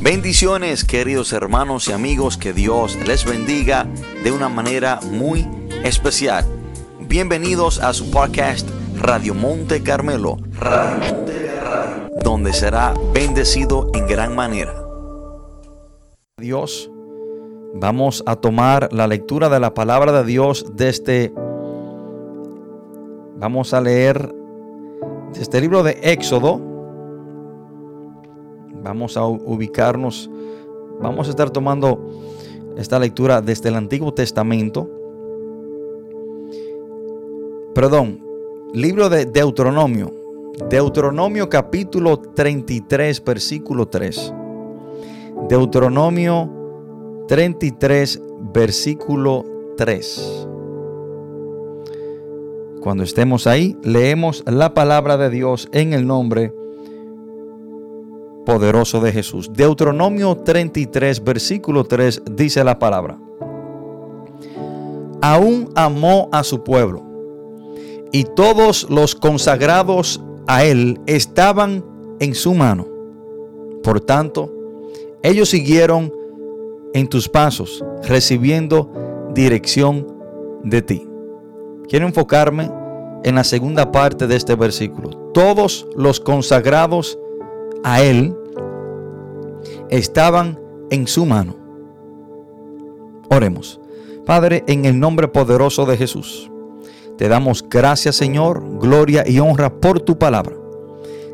[0.00, 3.86] Bendiciones queridos hermanos y amigos, que Dios les bendiga
[4.22, 5.48] de una manera muy
[5.84, 6.44] especial.
[7.00, 10.36] Bienvenidos a su podcast Radio Monte Carmelo,
[12.22, 14.74] donde será bendecido en gran manera.
[16.36, 16.90] Dios,
[17.74, 21.32] vamos a tomar la lectura de la palabra de Dios desde este,
[23.38, 24.30] vamos a leer
[25.30, 26.75] desde este libro de Éxodo
[28.86, 30.30] Vamos a ubicarnos,
[31.00, 31.98] vamos a estar tomando
[32.76, 34.88] esta lectura desde el Antiguo Testamento.
[37.74, 38.24] Perdón,
[38.72, 40.12] libro de Deuteronomio.
[40.70, 44.32] Deuteronomio capítulo 33, versículo 3.
[45.48, 48.22] Deuteronomio 33,
[48.52, 49.44] versículo
[49.76, 50.48] 3.
[52.82, 56.54] Cuando estemos ahí, leemos la palabra de Dios en el nombre
[58.46, 59.52] poderoso de Jesús.
[59.52, 63.18] Deuteronomio 33, versículo 3 dice la palabra.
[65.20, 67.02] Aún amó a su pueblo
[68.12, 71.84] y todos los consagrados a él estaban
[72.20, 72.86] en su mano.
[73.82, 74.50] Por tanto,
[75.22, 76.12] ellos siguieron
[76.94, 78.90] en tus pasos, recibiendo
[79.34, 80.06] dirección
[80.62, 81.06] de ti.
[81.88, 82.70] Quiero enfocarme
[83.24, 85.10] en la segunda parte de este versículo.
[85.34, 87.18] Todos los consagrados
[87.86, 88.36] a Él
[89.90, 90.58] estaban
[90.90, 91.54] en su mano.
[93.30, 93.80] Oremos.
[94.26, 96.50] Padre, en el nombre poderoso de Jesús,
[97.16, 100.56] te damos gracias Señor, gloria y honra por tu palabra.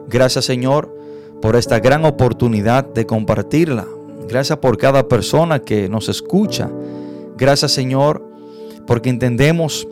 [0.08, 0.94] Gracias Señor
[1.40, 3.86] por esta gran oportunidad de compartirla.
[4.28, 6.70] Gracias por cada persona que nos escucha.
[7.38, 8.22] Gracias Señor
[8.86, 9.88] porque entendemos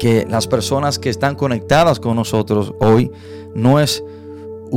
[0.00, 3.12] que las personas que están conectadas con nosotros hoy
[3.54, 4.02] no es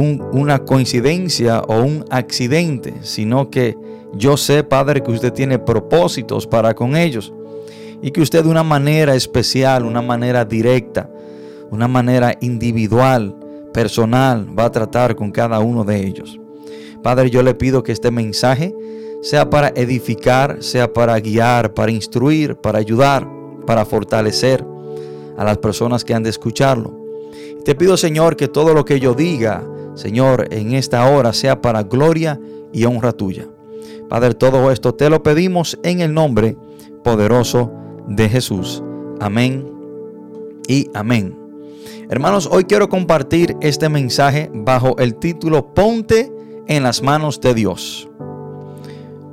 [0.03, 3.76] una coincidencia o un accidente, sino que
[4.14, 7.34] yo sé, Padre, que usted tiene propósitos para con ellos
[8.02, 11.10] y que usted de una manera especial, una manera directa,
[11.71, 13.36] una manera individual,
[13.73, 16.39] personal, va a tratar con cada uno de ellos.
[17.04, 18.73] Padre, yo le pido que este mensaje
[19.21, 23.27] sea para edificar, sea para guiar, para instruir, para ayudar,
[23.66, 24.64] para fortalecer
[25.38, 26.98] a las personas que han de escucharlo.
[27.66, 29.64] Te pido, Señor, que todo lo que yo diga,
[29.97, 32.39] Señor, en esta hora sea para gloria
[32.71, 33.47] y honra tuya.
[34.08, 36.55] Padre, todo esto te lo pedimos en el nombre
[37.03, 37.71] poderoso
[38.08, 38.83] de Jesús.
[39.19, 39.67] Amén
[40.67, 41.35] y amén.
[42.11, 46.31] Hermanos, hoy quiero compartir este mensaje bajo el título Ponte
[46.67, 48.08] en las manos de Dios.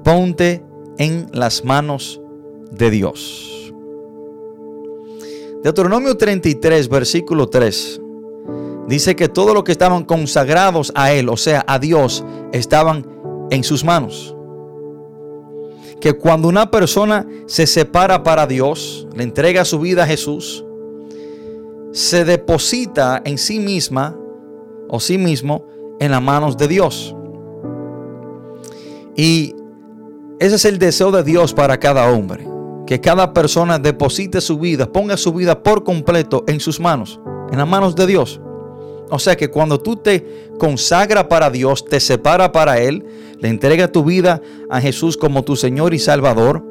[0.03, 0.65] Ponte
[0.97, 2.23] en las manos
[2.71, 3.73] de Dios.
[5.63, 8.01] Deuteronomio 33, versículo 3
[8.89, 13.07] dice que todo lo que estaban consagrados a Él, o sea, a Dios, estaban
[13.51, 14.35] en sus manos.
[16.01, 20.65] Que cuando una persona se separa para Dios, le entrega su vida a Jesús,
[21.93, 24.17] se deposita en sí misma
[24.89, 25.67] o sí mismo
[26.01, 27.15] en las manos de Dios.
[29.17, 29.55] Y
[30.41, 32.47] ese es el deseo de Dios para cada hombre.
[32.87, 37.59] Que cada persona deposite su vida, ponga su vida por completo en sus manos, en
[37.59, 38.41] las manos de Dios.
[39.11, 43.05] O sea que cuando tú te consagras para Dios, te separa para Él,
[43.39, 46.65] le entregas tu vida a Jesús como tu Señor y Salvador,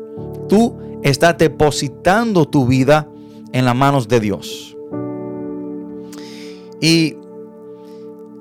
[0.50, 3.10] tú estás depositando tu vida
[3.52, 4.76] en las manos de Dios.
[6.82, 7.18] Y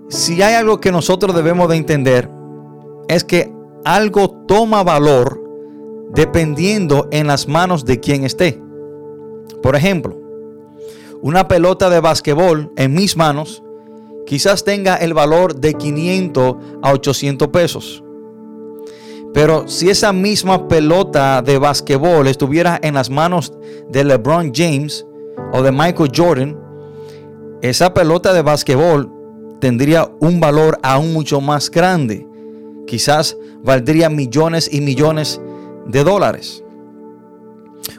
[0.08, 2.28] si hay algo que nosotros debemos de entender,
[3.08, 3.52] es que
[3.84, 5.40] algo toma valor
[6.14, 8.60] dependiendo en las manos de quien esté.
[9.62, 10.18] Por ejemplo,
[11.20, 13.62] una pelota de basquetbol en mis manos
[14.26, 18.02] quizás tenga el valor de 500 a 800 pesos.
[19.34, 23.52] Pero si esa misma pelota de basquetbol estuviera en las manos
[23.88, 25.06] de LeBron James
[25.52, 26.58] o de Michael Jordan,
[27.62, 29.10] esa pelota de basquetbol
[29.60, 32.26] tendría un valor aún mucho más grande.
[32.86, 35.40] Quizás valdría millones y millones
[35.86, 36.62] de dólares.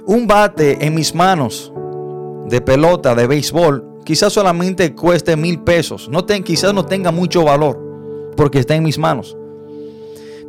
[0.05, 1.73] Un bate en mis manos
[2.47, 6.09] de pelota de béisbol quizás solamente cueste mil pesos.
[6.09, 7.79] No quizás no tenga mucho valor
[8.35, 9.37] porque está en mis manos.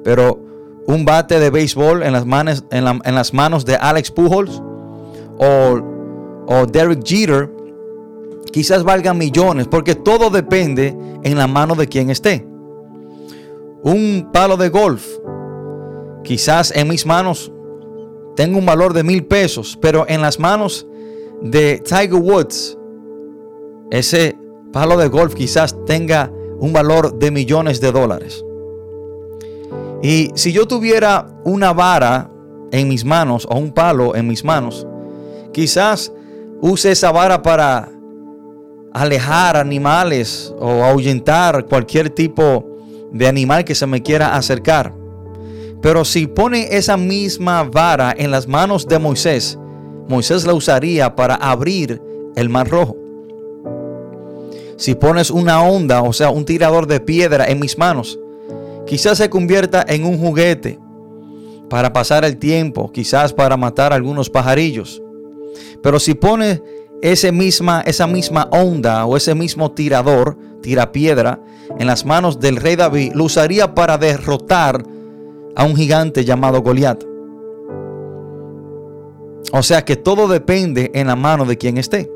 [0.02, 0.40] Pero
[0.86, 2.84] un bate de béisbol en las manos, en,
[3.14, 4.62] las manos de Alex Pujols
[5.38, 5.80] o,
[6.46, 7.50] o Derek Jeter
[8.52, 12.46] quizás valga millones porque todo depende en la mano de quien esté.
[13.82, 15.06] Un palo de golf,
[16.22, 17.52] quizás en mis manos
[18.36, 20.86] tenga un valor de mil pesos, pero en las manos
[21.42, 22.78] de Tiger Woods
[23.94, 24.36] ese
[24.72, 28.44] palo de golf quizás tenga un valor de millones de dólares.
[30.02, 32.28] Y si yo tuviera una vara
[32.72, 34.84] en mis manos o un palo en mis manos,
[35.52, 36.12] quizás
[36.60, 37.88] use esa vara para
[38.92, 42.66] alejar animales o ahuyentar cualquier tipo
[43.12, 44.92] de animal que se me quiera acercar.
[45.80, 49.56] Pero si pone esa misma vara en las manos de Moisés,
[50.08, 52.02] Moisés la usaría para abrir
[52.34, 53.03] el mar rojo.
[54.76, 58.18] Si pones una onda, o sea, un tirador de piedra en mis manos,
[58.86, 60.78] quizás se convierta en un juguete
[61.70, 65.02] para pasar el tiempo, quizás para matar algunos pajarillos.
[65.82, 66.62] Pero si pones
[67.02, 71.40] esa misma onda o ese mismo tirador, tirapiedra,
[71.78, 74.84] en las manos del rey David, lo usaría para derrotar
[75.56, 77.04] a un gigante llamado Goliat.
[79.52, 82.10] O sea que todo depende en la mano de quien esté.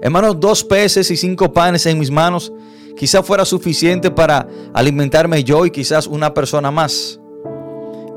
[0.00, 2.52] Hermanos, dos peces y cinco panes en mis manos
[2.96, 7.20] quizás fuera suficiente para alimentarme yo y quizás una persona más.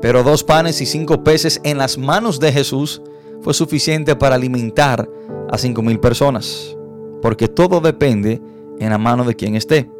[0.00, 3.02] Pero dos panes y cinco peces en las manos de Jesús
[3.42, 5.08] fue suficiente para alimentar
[5.50, 6.76] a cinco mil personas.
[7.20, 8.40] Porque todo depende
[8.78, 9.90] en la mano de quien esté.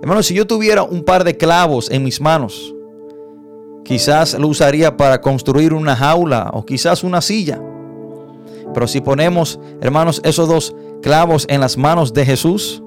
[0.00, 2.74] Hermanos, si yo tuviera un par de clavos en mis manos,
[3.90, 7.60] Quizás lo usaría para construir una jaula o quizás una silla.
[8.72, 12.82] Pero si ponemos, hermanos, esos dos clavos en las manos de Jesús,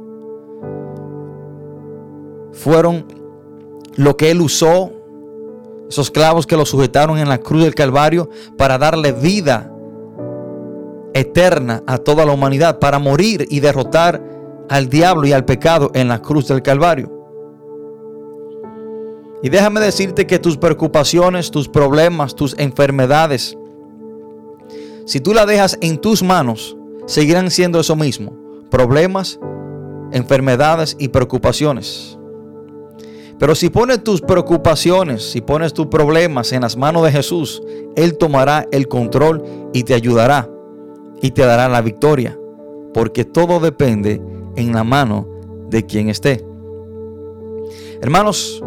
[2.51, 3.06] fueron
[3.95, 4.91] lo que Él usó,
[5.89, 9.71] esos clavos que lo sujetaron en la cruz del Calvario para darle vida
[11.13, 14.24] eterna a toda la humanidad, para morir y derrotar
[14.69, 17.12] al diablo y al pecado en la cruz del Calvario.
[19.44, 23.57] Y déjame decirte que tus preocupaciones, tus problemas, tus enfermedades,
[25.05, 28.33] si tú las dejas en tus manos, seguirán siendo eso mismo.
[28.69, 29.39] Problemas,
[30.11, 32.17] enfermedades y preocupaciones.
[33.39, 37.61] Pero si pones tus preocupaciones, si pones tus problemas en las manos de Jesús,
[37.95, 40.50] Él tomará el control y te ayudará
[41.21, 42.38] y te dará la victoria.
[42.94, 44.21] Porque todo depende
[44.56, 45.27] en la mano
[45.69, 46.45] de quien esté.
[48.01, 48.63] Hermanos,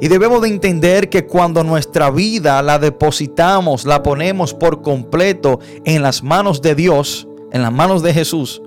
[0.00, 6.02] y debemos de entender que cuando nuestra vida la depositamos, la ponemos por completo en
[6.02, 8.62] las manos de Dios, en las manos de Jesús,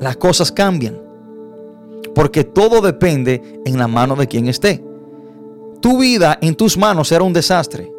[0.00, 1.00] las cosas cambian.
[2.14, 4.84] Porque todo depende en la mano de quien esté.
[5.80, 7.90] Tu vida en tus manos será un desastre.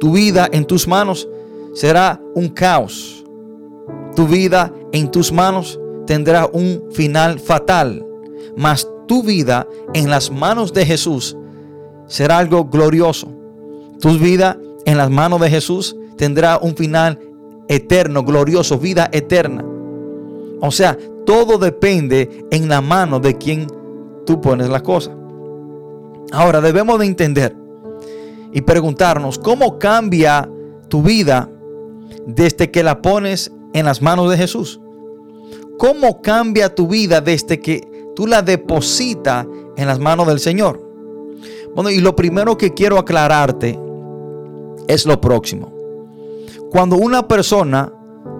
[0.00, 1.28] Tu vida en tus manos
[1.74, 3.24] será un caos.
[4.16, 8.04] Tu vida en tus manos tendrá un final fatal.
[8.56, 11.36] Mas tu vida en las manos de Jesús
[12.08, 13.28] será algo glorioso.
[14.00, 17.20] Tu vida en las manos de Jesús tendrá un final
[17.68, 19.64] eterno, glorioso, vida eterna.
[20.60, 23.66] O sea, todo depende en la mano de quien
[24.26, 25.14] tú pones la cosa.
[26.32, 27.56] Ahora debemos de entender
[28.52, 30.48] y preguntarnos cómo cambia
[30.88, 31.50] tu vida
[32.26, 34.80] desde que la pones en las manos de Jesús.
[35.78, 37.82] ¿Cómo cambia tu vida desde que
[38.16, 39.46] tú la depositas
[39.76, 40.87] en las manos del Señor?
[41.90, 43.78] Y lo primero que quiero aclararte
[44.88, 45.72] es lo próximo.
[46.70, 47.92] Cuando una persona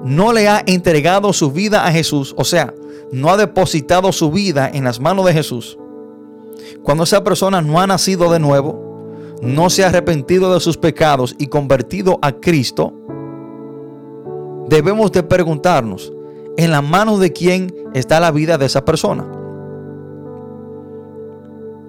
[0.04, 2.74] no le ha entregado su vida a Jesús, o sea,
[3.12, 5.78] no ha depositado su vida en las manos de Jesús,
[6.82, 9.06] cuando esa persona no ha nacido de nuevo,
[9.40, 12.92] no se ha arrepentido de sus pecados y convertido a Cristo,
[14.68, 16.12] debemos de preguntarnos,
[16.56, 19.26] ¿en la mano de quién está la vida de esa persona?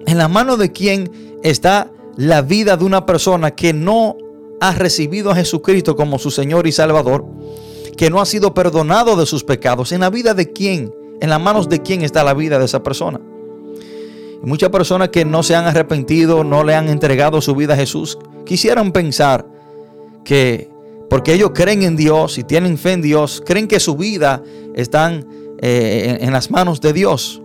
[0.06, 4.16] ¿En la mano de quién está la vida de una persona que no
[4.60, 7.24] ha recibido a Jesucristo como su Señor y Salvador,
[7.96, 9.92] que no ha sido perdonado de sus pecados.
[9.92, 10.94] ¿En la vida de quién?
[11.20, 13.20] ¿En las manos de quién está la vida de esa persona?
[14.42, 17.76] Y muchas personas que no se han arrepentido, no le han entregado su vida a
[17.76, 19.46] Jesús, quisieran pensar
[20.24, 20.70] que
[21.08, 24.42] porque ellos creen en Dios y tienen fe en Dios, creen que su vida
[24.74, 25.12] está
[25.60, 27.42] eh, en las manos de Dios.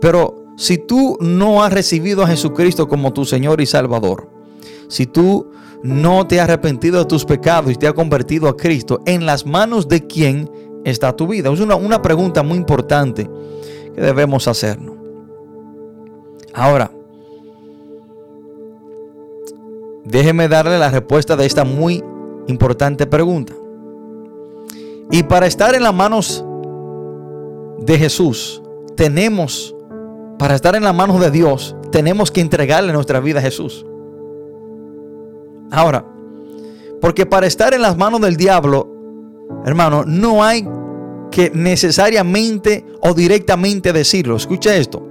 [0.00, 4.28] Pero si tú no has recibido a Jesucristo como tu Señor y Salvador,
[4.88, 5.50] si tú
[5.82, 9.46] no te has arrepentido de tus pecados y te has convertido a Cristo, ¿en las
[9.46, 10.50] manos de quién
[10.84, 11.50] está tu vida?
[11.50, 13.26] Es una, una pregunta muy importante
[13.94, 14.96] que debemos hacernos.
[16.52, 16.92] Ahora,
[20.04, 22.04] déjeme darle la respuesta de esta muy
[22.48, 23.54] importante pregunta.
[25.10, 26.44] Y para estar en las manos
[27.78, 28.62] de Jesús,
[28.94, 29.74] tenemos
[30.40, 33.84] para estar en las manos de Dios, tenemos que entregarle nuestra vida a Jesús.
[35.70, 36.06] Ahora,
[36.98, 38.88] porque para estar en las manos del diablo,
[39.66, 40.66] hermano, no hay
[41.30, 44.34] que necesariamente o directamente decirlo.
[44.34, 45.09] Escucha esto.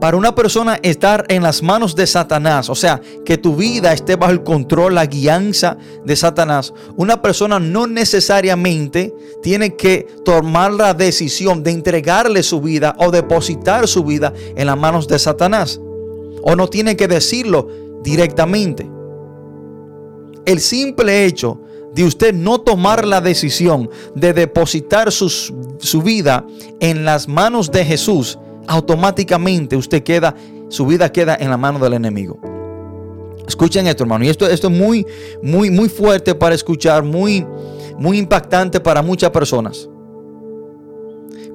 [0.00, 4.16] Para una persona estar en las manos de Satanás, o sea, que tu vida esté
[4.16, 10.92] bajo el control, la guianza de Satanás, una persona no necesariamente tiene que tomar la
[10.92, 15.80] decisión de entregarle su vida o depositar su vida en las manos de Satanás.
[16.42, 17.68] O no tiene que decirlo
[18.02, 18.88] directamente.
[20.44, 21.60] El simple hecho
[21.94, 26.46] de usted no tomar la decisión de depositar su vida
[26.78, 30.34] en las manos de Jesús, automáticamente usted queda,
[30.68, 32.38] su vida queda en la mano del enemigo.
[33.46, 34.24] Escuchen esto, hermano.
[34.24, 35.06] Y esto, esto es muy,
[35.42, 37.46] muy, muy fuerte para escuchar, muy,
[37.98, 39.88] muy impactante para muchas personas.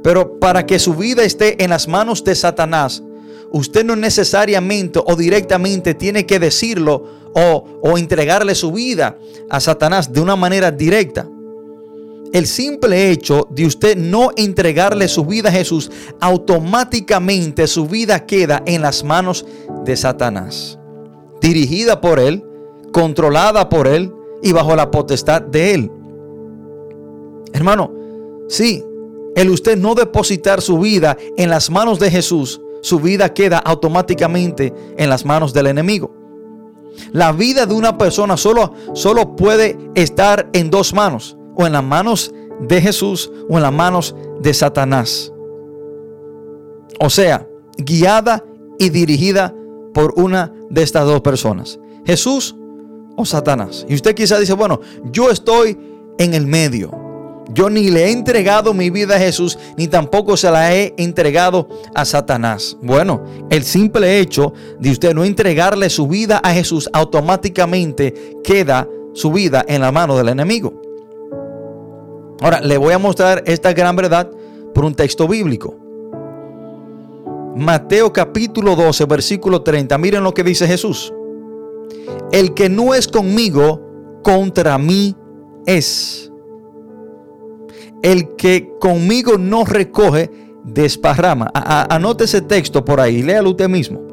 [0.03, 3.03] Pero para que su vida esté en las manos de Satanás,
[3.51, 7.03] usted no necesariamente o directamente tiene que decirlo
[7.33, 9.17] o, o entregarle su vida
[9.49, 11.27] a Satanás de una manera directa.
[12.33, 18.63] El simple hecho de usted no entregarle su vida a Jesús, automáticamente su vida queda
[18.65, 19.45] en las manos
[19.83, 20.79] de Satanás.
[21.41, 22.45] Dirigida por Él,
[22.93, 25.91] controlada por Él y bajo la potestad de Él.
[27.51, 27.91] Hermano,
[28.47, 28.81] sí,
[29.35, 34.73] el usted no depositar su vida en las manos de Jesús, su vida queda automáticamente
[34.97, 36.15] en las manos del enemigo.
[37.11, 41.84] La vida de una persona solo, solo puede estar en dos manos o en las
[41.84, 45.31] manos de Jesús o en las manos de Satanás.
[47.00, 48.43] O sea, guiada
[48.77, 49.55] y dirigida
[49.93, 52.55] por una de estas dos personas, Jesús
[53.15, 53.86] o Satanás.
[53.89, 54.79] Y usted quizá dice, bueno,
[55.12, 55.77] yo estoy
[56.17, 56.91] en el medio.
[57.53, 61.67] Yo ni le he entregado mi vida a Jesús, ni tampoco se la he entregado
[61.93, 62.77] a Satanás.
[62.81, 69.31] Bueno, el simple hecho de usted no entregarle su vida a Jesús, automáticamente queda su
[69.34, 70.90] vida en la mano del enemigo.
[72.41, 74.29] Ahora, le voy a mostrar esta gran verdad
[74.74, 75.75] por un texto bíblico.
[77.55, 79.98] Mateo capítulo 12, versículo 30.
[80.00, 81.13] Miren lo que dice Jesús.
[82.31, 83.81] El que no es conmigo,
[84.24, 85.15] contra mí
[85.67, 86.31] es.
[88.01, 90.31] El que conmigo no recoge,
[90.63, 91.51] desparrama.
[91.53, 94.10] anote ese texto por ahí, léalo usted mismo.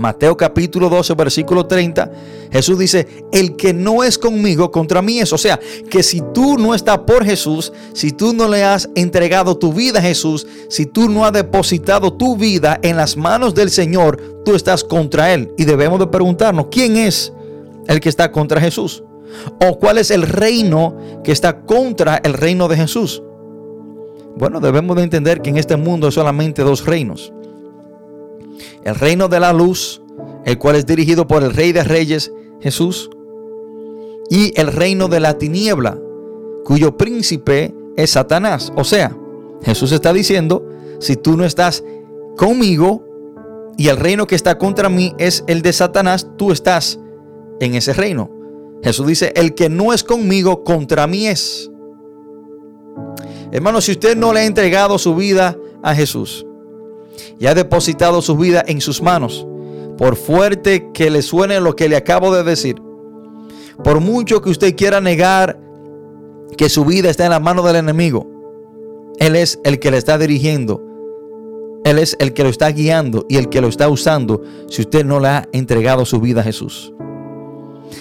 [0.00, 2.10] Mateo capítulo 12, versículo 30,
[2.50, 5.30] Jesús dice, el que no es conmigo, contra mí es.
[5.34, 9.58] O sea, que si tú no estás por Jesús, si tú no le has entregado
[9.58, 13.70] tu vida a Jesús, si tú no has depositado tu vida en las manos del
[13.70, 15.52] Señor, tú estás contra Él.
[15.58, 17.34] Y debemos de preguntarnos, ¿quién es
[17.86, 19.04] el que está contra Jesús?
[19.60, 23.22] ¿O cuál es el reino que está contra el reino de Jesús?
[24.34, 27.34] Bueno, debemos de entender que en este mundo hay solamente dos reinos
[28.84, 30.02] el reino de la luz,
[30.44, 33.10] el cual es dirigido por el Rey de Reyes, Jesús,
[34.30, 35.98] y el reino de la tiniebla,
[36.64, 38.72] cuyo príncipe es Satanás.
[38.76, 39.16] O sea,
[39.62, 40.66] Jesús está diciendo,
[41.00, 41.82] si tú no estás
[42.36, 43.04] conmigo
[43.76, 46.98] y el reino que está contra mí es el de Satanás, tú estás
[47.60, 48.30] en ese reino.
[48.82, 51.70] Jesús dice, el que no es conmigo, contra mí es.
[53.52, 56.46] Hermano, si usted no le ha entregado su vida a Jesús,
[57.38, 59.46] y ha depositado su vida en sus manos.
[59.98, 62.76] Por fuerte que le suene lo que le acabo de decir,
[63.84, 65.58] por mucho que usted quiera negar
[66.56, 68.26] que su vida está en las manos del enemigo,
[69.18, 70.86] Él es el que le está dirigiendo.
[71.84, 75.04] Él es el que lo está guiando y el que lo está usando si usted
[75.04, 76.92] no le ha entregado su vida a Jesús.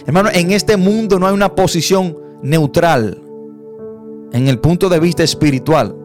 [0.05, 3.21] Hermano, en este mundo no hay una posición neutral
[4.33, 5.95] en el punto de vista espiritual.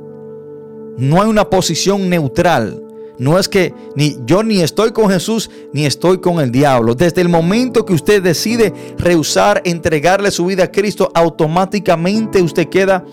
[0.97, 2.83] No hay una posición neutral.
[3.19, 6.95] No es que ni yo ni estoy con Jesús ni estoy con el diablo.
[6.95, 13.05] Desde el momento que usted decide rehusar entregarle su vida a Cristo, automáticamente usted queda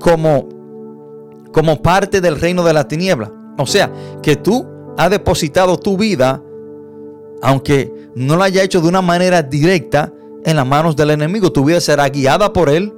[0.00, 0.48] como
[1.52, 3.32] como parte del reino de la tiniebla.
[3.58, 4.64] O sea, que tú
[4.96, 6.42] has depositado tu vida
[7.42, 10.12] aunque no la haya hecho de una manera directa
[10.44, 11.52] en las manos del enemigo.
[11.52, 12.92] Tu vida será guiada por él,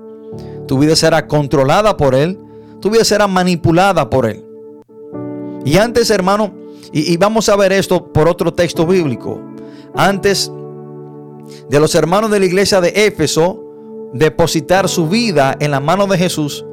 [0.67, 2.39] tu vida será controlada por él,
[2.81, 4.45] tu vida será manipulada por él.
[5.65, 6.53] Y antes, hermano,
[6.93, 9.41] y, vamos a ver esto por otro texto bíblico.
[9.95, 10.51] Antes
[11.71, 13.65] de los hermanos de la iglesia de Éfeso
[14.13, 16.67] depositar su vida en la mano de Jesús,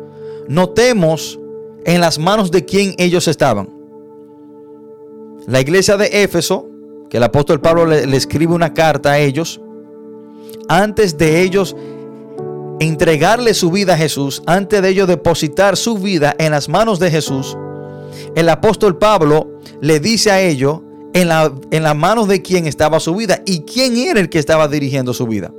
[0.48, 1.40] notemos
[1.86, 3.70] en las manos de quién ellos estaban.
[5.48, 6.68] La iglesia de Éfeso,
[7.10, 9.62] que el apóstol Pablo le, le escribe una carta a ellos,
[10.68, 11.76] antes de ellos
[12.80, 17.10] entregarle su vida a Jesús, antes de ellos depositar su vida en las manos de
[17.10, 17.58] Jesús,
[18.36, 20.82] el apóstol Pablo le dice a ellos
[21.14, 24.40] en, la, en las manos de quién estaba su vida y quién era el que
[24.40, 25.52] estaba dirigiendo su vida.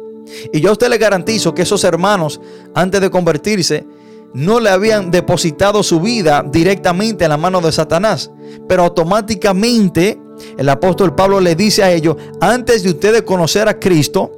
[0.52, 2.40] Y yo a usted le garantizo que esos hermanos,
[2.74, 3.86] antes de convertirse,
[4.32, 8.30] no le habían depositado su vida directamente en la mano de Satanás,
[8.68, 10.20] pero automáticamente
[10.56, 14.32] el apóstol Pablo le dice a ellos, antes de ustedes conocer a Cristo,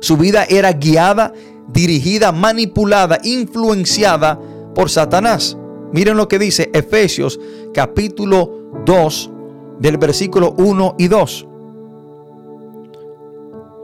[0.00, 1.32] su vida era guiada,
[1.68, 4.38] dirigida, manipulada, influenciada
[4.74, 5.56] por Satanás.
[5.94, 7.38] Miren lo que dice Efesios
[7.72, 8.50] capítulo
[8.84, 9.30] 2
[9.78, 11.46] del versículo 1 y 2.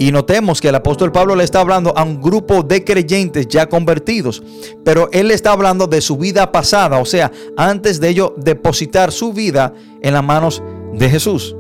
[0.01, 3.69] Y notemos que el apóstol Pablo le está hablando a un grupo de creyentes ya
[3.69, 4.43] convertidos,
[4.85, 9.13] pero él le está hablando de su vida pasada, o sea, antes de ello depositar
[9.13, 11.55] su vida en las manos de Jesús.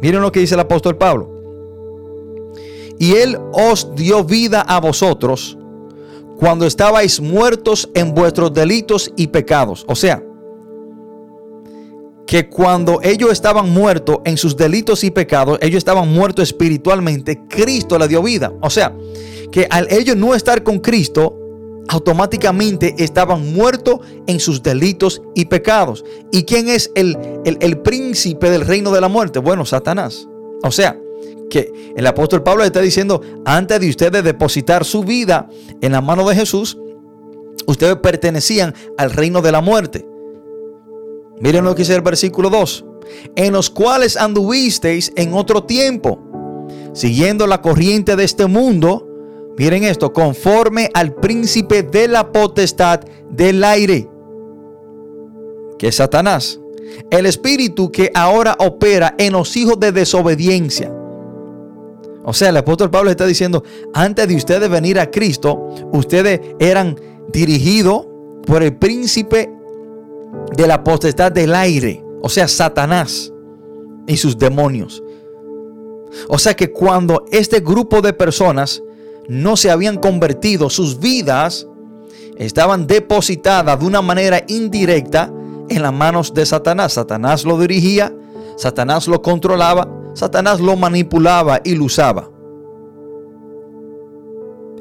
[0.00, 1.28] Miren lo que dice el apóstol Pablo.
[2.98, 5.58] Y él os dio vida a vosotros
[6.40, 9.84] cuando estabais muertos en vuestros delitos y pecados.
[9.86, 10.24] O sea,
[12.26, 17.98] que cuando ellos estaban muertos en sus delitos y pecados, ellos estaban muertos espiritualmente, Cristo
[17.98, 18.54] le dio vida.
[18.62, 18.96] O sea,
[19.52, 21.36] que al ellos no estar con Cristo,
[21.88, 26.06] automáticamente estaban muertos en sus delitos y pecados.
[26.32, 29.40] ¿Y quién es el, el, el príncipe del reino de la muerte?
[29.40, 30.26] Bueno, Satanás.
[30.62, 30.98] O sea,
[31.50, 35.48] que el apóstol Pablo está diciendo, antes de ustedes depositar su vida
[35.82, 36.78] en la mano de Jesús,
[37.66, 40.06] ustedes pertenecían al reino de la muerte.
[41.40, 42.84] Miren lo que dice el versículo 2.
[43.34, 46.20] En los cuales anduvisteis en otro tiempo,
[46.92, 49.06] siguiendo la corriente de este mundo.
[49.58, 54.08] Miren esto, conforme al príncipe de la potestad del aire,
[55.78, 56.60] que es Satanás.
[57.10, 60.94] El espíritu que ahora opera en los hijos de desobediencia.
[62.30, 66.94] O sea, el apóstol Pablo está diciendo, antes de ustedes venir a Cristo, ustedes eran
[67.32, 68.06] dirigidos
[68.46, 69.52] por el príncipe
[70.56, 73.32] de la potestad del aire, o sea, Satanás
[74.06, 75.02] y sus demonios.
[76.28, 78.80] O sea que cuando este grupo de personas
[79.26, 81.66] no se habían convertido, sus vidas
[82.36, 85.32] estaban depositadas de una manera indirecta
[85.68, 86.92] en las manos de Satanás.
[86.92, 88.14] Satanás lo dirigía,
[88.56, 92.30] Satanás lo controlaba, Satanás lo manipulaba y lo usaba.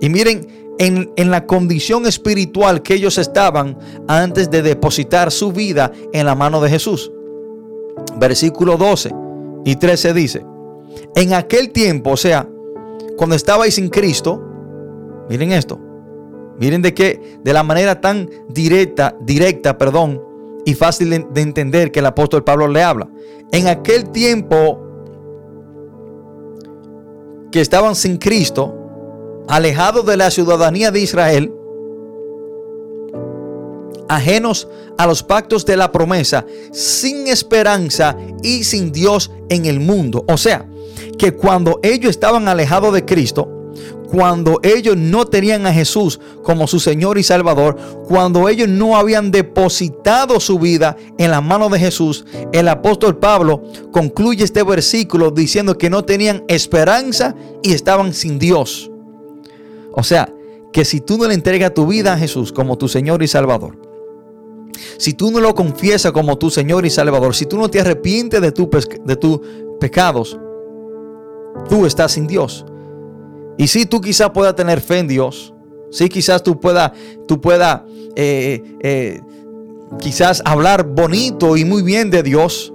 [0.01, 3.77] Y miren, en, la condición espiritual que ellos estaban
[4.09, 7.09] antes de depositar su vida en la mano de Jesús.
[8.17, 9.15] Versículo 12
[9.63, 10.45] y 13 dice,
[11.15, 12.45] en aquel tiempo, o sea,
[13.15, 14.43] cuando estabais en Cristo,
[15.29, 15.79] miren esto,
[16.59, 20.21] miren de qué, de la manera tan directa, directa, perdón,
[20.65, 23.07] y fácil de entender que el apóstol Pablo le habla.
[23.53, 24.88] En aquel tiempo
[27.51, 28.75] que estaban sin Cristo,
[29.47, 31.53] alejados de la ciudadanía de Israel,
[34.07, 40.25] ajenos a los pactos de la promesa, sin esperanza y sin Dios en el mundo.
[40.27, 40.67] O sea,
[41.17, 43.58] que cuando ellos estaban alejados de Cristo,
[44.11, 49.29] cuando ellos no tenían a Jesús como su Señor y Salvador, cuando ellos no habían
[49.29, 55.77] depositado su vida en la mano de Jesús, el apóstol Pablo concluye este versículo diciendo
[55.77, 58.89] que no tenían esperanza y estaban sin Dios.
[59.93, 60.33] O sea,
[60.73, 63.77] que si tú no le entregas tu vida a Jesús como tu Señor y Salvador,
[64.97, 68.41] si tú no lo confiesas como tu Señor y Salvador, si tú no te arrepientes
[68.41, 69.39] de, tus
[69.79, 70.39] pecados,
[71.69, 72.65] tú estás sin Dios.
[73.59, 75.53] Y si tú quizás puedas tener fe en Dios,
[75.91, 76.93] si quizás tú puedas,
[77.27, 77.81] tú puedas,
[78.15, 79.21] eh, eh,
[79.99, 82.73] quizás hablar bonito y muy bien de Dios,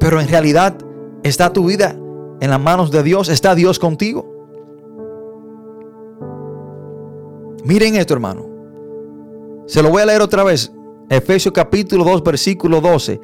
[0.00, 0.76] pero en realidad
[1.22, 1.96] está tu vida
[2.40, 4.28] en las manos de Dios, está Dios contigo.
[7.64, 8.44] Miren esto, hermano.
[9.66, 10.72] Se lo voy a leer otra vez.
[11.08, 13.20] Efesios capítulo 2, versículo 12.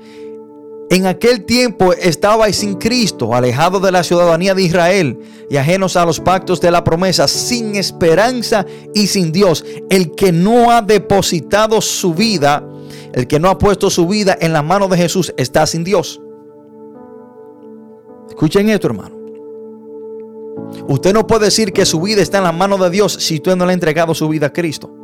[0.92, 6.04] En aquel tiempo estabais sin Cristo, alejados de la ciudadanía de Israel y ajenos a
[6.04, 9.64] los pactos de la promesa, sin esperanza y sin Dios.
[9.88, 12.62] El que no ha depositado su vida,
[13.14, 16.20] el que no ha puesto su vida en la mano de Jesús, está sin Dios.
[18.28, 19.16] Escuchen esto, hermano.
[20.88, 23.56] Usted no puede decir que su vida está en la mano de Dios si usted
[23.56, 25.01] no le ha entregado su vida a Cristo.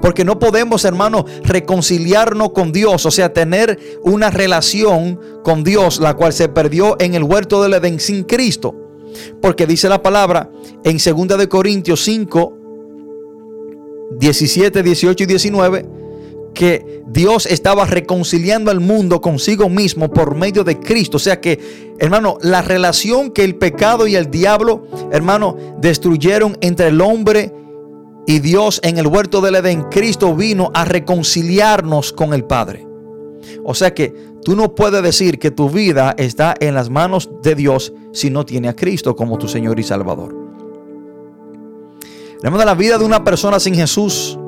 [0.00, 6.14] Porque no podemos, hermano, reconciliarnos con Dios, o sea, tener una relación con Dios, la
[6.14, 8.74] cual se perdió en el huerto del Edén sin Cristo.
[9.40, 10.50] Porque dice la palabra
[10.84, 12.56] en 2 de Corintios 5,
[14.18, 16.00] 17, 18 y 19
[16.54, 21.16] que Dios estaba reconciliando al mundo consigo mismo por medio de Cristo.
[21.16, 26.88] O sea que, hermano, la relación que el pecado y el diablo, hermano, destruyeron entre
[26.88, 27.52] el hombre
[28.26, 32.86] y Dios en el huerto del Edén, Cristo vino a reconciliarnos con el Padre.
[33.64, 37.54] O sea que tú no puedes decir que tu vida está en las manos de
[37.54, 40.34] Dios si no tiene a Cristo como tu Señor y Salvador.
[42.42, 44.38] La vida de una persona sin Jesús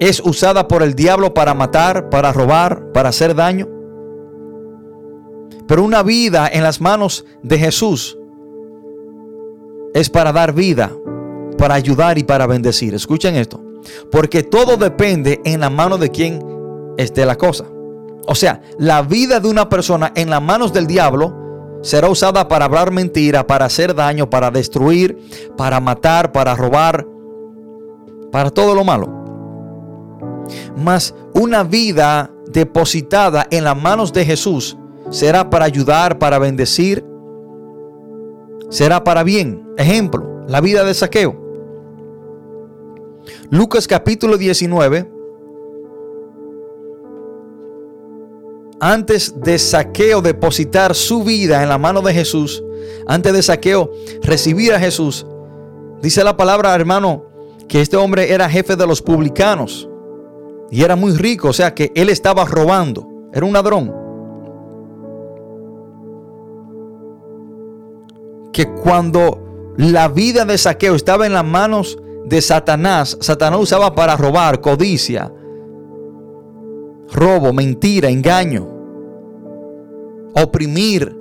[0.00, 3.68] es usada por el diablo para matar, para robar, para hacer daño.
[5.68, 8.18] Pero una vida en las manos de Jesús
[9.94, 10.92] es para dar vida,
[11.58, 12.94] para ayudar y para bendecir.
[12.94, 13.62] Escuchen esto.
[14.10, 16.42] Porque todo depende en la mano de quien
[16.96, 17.64] esté la cosa.
[18.26, 21.34] O sea, la vida de una persona en las manos del diablo
[21.82, 25.18] será usada para hablar mentira, para hacer daño, para destruir,
[25.56, 27.06] para matar, para robar,
[28.30, 29.08] para todo lo malo.
[30.76, 34.76] Mas una vida depositada en las manos de Jesús
[35.10, 37.04] será para ayudar, para bendecir,
[38.70, 39.68] será para bien.
[39.76, 41.36] Ejemplo, la vida de saqueo.
[43.50, 45.10] Lucas capítulo 19.
[48.80, 52.64] Antes de saqueo depositar su vida en la mano de Jesús,
[53.06, 53.90] antes de saqueo
[54.22, 55.26] recibir a Jesús,
[56.00, 57.26] dice la palabra, hermano,
[57.68, 59.88] que este hombre era jefe de los publicanos
[60.70, 63.99] y era muy rico, o sea que él estaba robando, era un ladrón.
[68.52, 74.16] Que cuando la vida de saqueo estaba en las manos de Satanás, Satanás usaba para
[74.16, 75.32] robar, codicia,
[77.12, 78.68] robo, mentira, engaño,
[80.34, 81.16] oprimir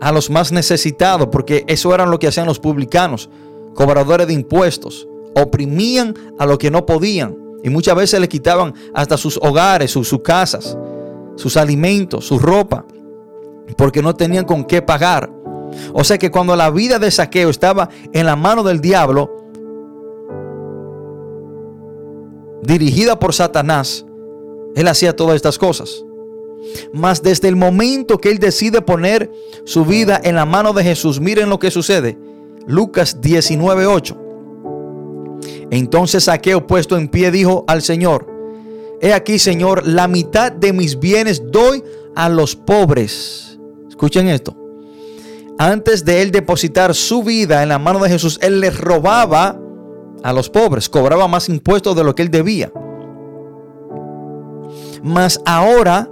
[0.00, 3.30] a los más necesitados, porque eso era lo que hacían los publicanos,
[3.74, 9.16] cobradores de impuestos, oprimían a los que no podían y muchas veces le quitaban hasta
[9.16, 10.76] sus hogares, sus, sus casas,
[11.36, 12.84] sus alimentos, su ropa,
[13.76, 15.32] porque no tenían con qué pagar.
[15.92, 19.30] O sea que cuando la vida de saqueo estaba en la mano del diablo,
[22.62, 24.04] dirigida por Satanás,
[24.74, 26.04] él hacía todas estas cosas.
[26.92, 29.30] Mas desde el momento que él decide poner
[29.64, 32.16] su vida en la mano de Jesús, miren lo que sucede.
[32.66, 34.16] Lucas 19:8.
[35.70, 38.30] Entonces Saqueo puesto en pie dijo al Señor,
[39.00, 41.82] He aquí, Señor, la mitad de mis bienes doy
[42.14, 43.58] a los pobres.
[43.88, 44.61] Escuchen esto.
[45.58, 49.58] Antes de él depositar su vida en la mano de Jesús, él les robaba
[50.22, 52.72] a los pobres, cobraba más impuestos de lo que él debía.
[55.02, 56.08] Mas ahora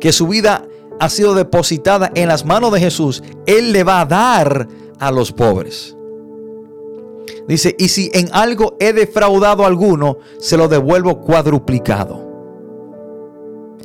[0.00, 0.66] que su vida
[0.98, 5.32] ha sido depositada en las manos de Jesús, él le va a dar a los
[5.32, 5.96] pobres.
[7.48, 12.28] Dice, y si en algo he defraudado a alguno, se lo devuelvo cuadruplicado.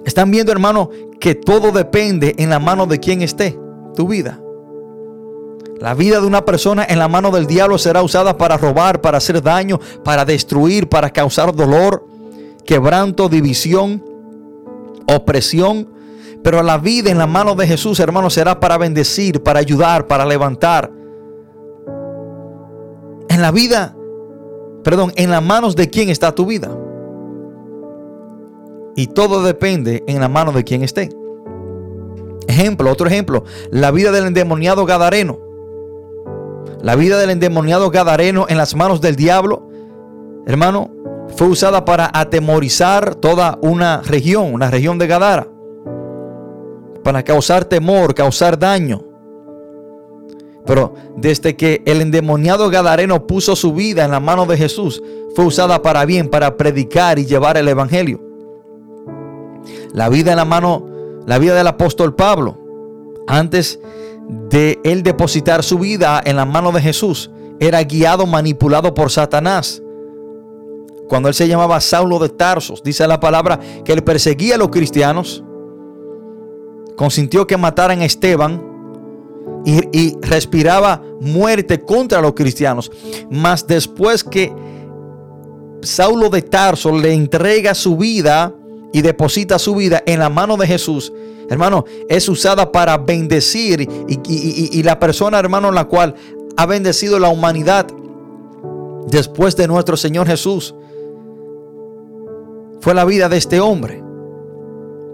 [0.06, 0.90] Están viendo, hermano,
[1.20, 3.58] que todo depende en la mano de quien esté
[3.96, 4.40] tu vida.
[5.80, 9.18] La vida de una persona en la mano del diablo será usada para robar, para
[9.18, 12.08] hacer daño, para destruir, para causar dolor,
[12.66, 14.04] quebranto, división,
[15.06, 15.90] opresión.
[16.44, 20.26] Pero la vida en la mano de Jesús, hermano, será para bendecir, para ayudar, para
[20.26, 20.92] levantar.
[23.28, 23.96] En la vida,
[24.84, 26.70] perdón, en las manos de quién está tu vida.
[28.96, 31.10] Y todo depende en la mano de quién esté.
[32.48, 35.45] Ejemplo, otro ejemplo, la vida del endemoniado Gadareno.
[36.86, 39.68] La vida del endemoniado Gadareno en las manos del diablo,
[40.46, 40.92] hermano,
[41.36, 45.48] fue usada para atemorizar toda una región, una región de Gadara,
[47.04, 49.02] para causar temor, causar daño.
[50.68, 55.02] Pero desde que el endemoniado Gadareno puso su vida en la mano de Jesús,
[55.36, 58.22] fue usada para bien, para predicar y llevar el evangelio.
[59.92, 60.86] La vida en la mano,
[61.26, 62.60] la vida del apóstol Pablo,
[63.26, 63.80] antes
[64.28, 69.82] de él depositar su vida en la mano de Jesús, era guiado, manipulado por Satanás.
[71.08, 74.70] Cuando él se llamaba Saulo de Tarsos, dice la palabra que él perseguía a los
[74.70, 75.44] cristianos,
[76.96, 78.76] consintió que mataran a Esteban
[79.66, 82.92] y, respiraba muerte contra los cristianos.
[83.30, 84.54] Mas después que
[85.82, 88.54] Saulo de Tarso le entrega su vida
[88.96, 91.12] y deposita su vida en la mano de Jesús,
[91.50, 96.16] hermano, es usada para bendecir y, la persona, hermano, la cual
[96.56, 97.88] ha bendecido la humanidad
[99.08, 100.74] después de nuestro Señor Jesús.
[102.80, 104.02] Fue la vida de este hombre.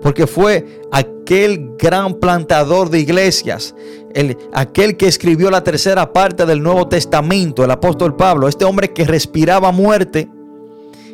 [0.04, 3.74] Porque fue aquel gran plantador de iglesias,
[4.14, 8.94] el, aquel que escribió la tercera parte del Nuevo Testamento, el apóstol Pablo, este hombre
[8.94, 10.30] que respiraba muerte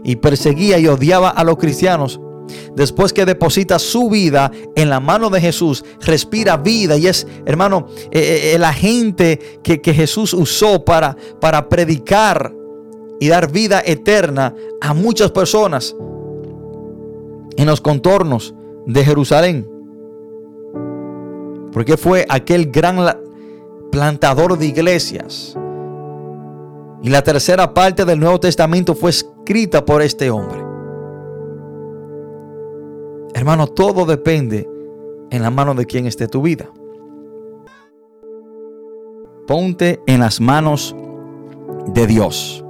[0.04, 2.20] y perseguía y odiaba a los cristianos.
[2.76, 7.88] Después que deposita su vida en la mano de Jesús, respira vida y es, hermano,
[8.12, 12.54] eh, eh, el agente que, que Jesús usó para, para predicar
[13.20, 15.96] y dar vida eterna a muchas personas
[17.56, 18.54] en los contornos
[18.86, 19.68] de Jerusalén.
[21.72, 22.98] Porque fue aquel gran
[23.92, 25.58] plantador de iglesias.
[27.04, 30.67] Y la tercera parte del Nuevo Testamento fue escrita por este hombre.
[33.38, 34.68] Hermano, todo depende
[35.30, 36.72] en la mano de quien esté tu vida.
[39.46, 40.96] Ponte en las manos
[41.86, 42.66] de Dios.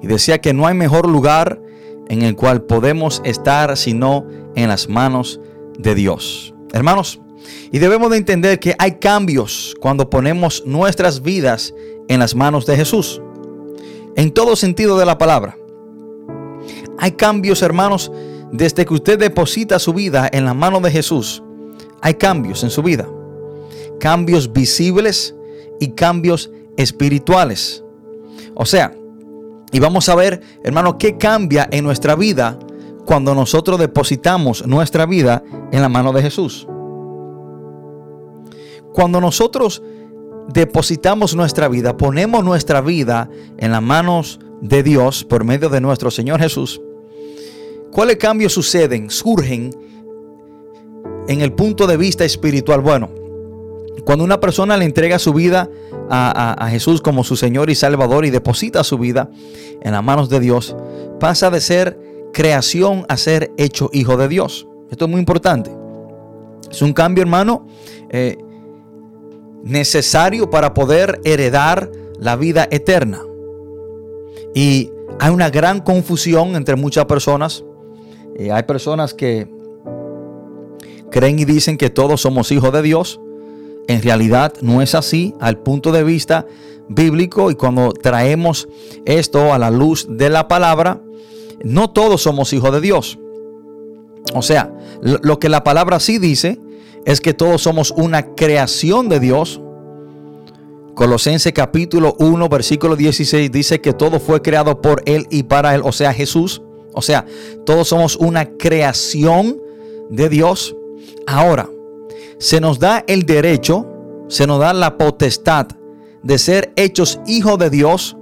[0.00, 1.60] Y decía que no hay mejor lugar
[2.08, 5.40] en el cual podemos estar sino en las manos
[5.76, 6.54] de Dios.
[6.72, 7.20] Hermanos,
[7.72, 11.74] y debemos de entender que hay cambios cuando ponemos nuestras vidas
[12.06, 13.20] en las manos de Jesús.
[14.14, 15.56] En todo sentido de la palabra.
[16.96, 18.12] Hay cambios, hermanos,
[18.52, 21.42] desde que usted deposita su vida en la mano de Jesús.
[22.00, 23.08] Hay cambios en su vida.
[23.98, 25.34] Cambios visibles
[25.78, 27.84] y cambios espirituales.
[28.54, 28.94] O sea,
[29.72, 32.58] y vamos a ver, hermano, qué cambia en nuestra vida
[33.04, 36.66] cuando nosotros depositamos nuestra vida en la mano de Jesús.
[38.92, 39.82] Cuando nosotros
[40.48, 46.10] depositamos nuestra vida, ponemos nuestra vida en las manos de Dios por medio de nuestro
[46.10, 46.80] Señor Jesús,
[47.90, 49.70] ¿cuáles cambios suceden, surgen
[51.28, 52.80] en el punto de vista espiritual?
[52.80, 53.10] Bueno,
[54.04, 55.68] cuando una persona le entrega su vida
[56.10, 59.30] a, Jesús como su Señor y Salvador y deposita su vida
[59.82, 60.76] en las manos de Dios,
[61.18, 61.98] pasa de ser
[62.32, 64.66] creación a ser hecho hijo de Dios.
[64.90, 65.70] Esto es muy importante.
[66.70, 67.66] Es un cambio, hermano,
[68.10, 68.36] eh,
[69.62, 73.20] necesario para poder heredar la vida eterna.
[74.54, 77.64] Y hay una gran confusión entre muchas personas.
[78.40, 79.46] Eh, hay personas que
[81.10, 83.20] creen y dicen que todos somos hijos de Dios
[83.90, 86.46] en realidad no es así al punto de vista
[86.88, 88.68] bíblico y cuando traemos
[89.04, 91.02] esto a la luz de la palabra,
[91.64, 93.18] no todos somos hijos de Dios.
[94.32, 94.72] O sea,
[95.02, 96.60] lo que la palabra sí dice
[97.04, 99.60] es que todos somos una creación de Dios.
[100.94, 105.82] Colosense capítulo 1, versículo 16 dice que todo fue creado por Él y para Él,
[105.84, 106.62] o sea, Jesús.
[106.92, 107.26] O sea,
[107.64, 109.60] todos somos una creación
[110.10, 110.76] de Dios.
[111.26, 111.70] Ahora,
[112.38, 113.86] se nos da el derecho,
[114.28, 115.68] se nos da la potestad
[116.22, 118.16] de ser hechos hijos de Dios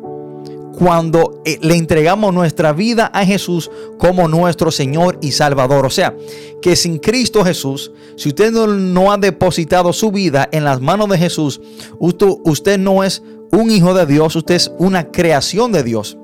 [0.79, 5.85] cuando eh, le entregamos nuestra vida a Jesús como nuestro Señor y Salvador.
[5.85, 6.17] O sea,
[6.63, 11.19] que sin Cristo Jesús, si usted no, ha depositado su vida en las manos de
[11.19, 11.61] Jesús,
[11.99, 16.17] usted, usted no es un hijo de Dios, usted es una creación de Dios.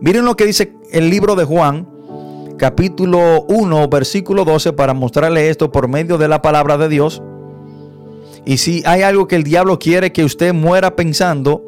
[0.00, 1.88] Miren lo que dice el libro de Juan,
[2.58, 7.22] capítulo 1, versículo 12, para mostrarle esto por medio de la palabra de Dios.
[8.44, 11.64] Y si hay algo que el diablo quiere que usted muera pensando,